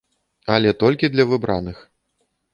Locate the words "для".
1.17-1.27